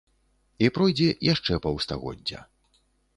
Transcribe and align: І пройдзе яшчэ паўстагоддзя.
І 0.67 0.69
пройдзе 0.77 1.09
яшчэ 1.33 1.57
паўстагоддзя. 1.65 2.39